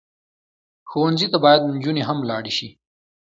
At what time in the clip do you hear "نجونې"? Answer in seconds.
1.73-2.03